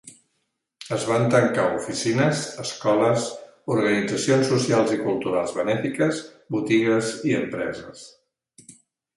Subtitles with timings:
[0.95, 3.27] Es van tancar oficines, escoles,
[3.75, 6.25] organitzacions socials i culturals benèfiques,
[6.57, 8.05] botigues i empreses.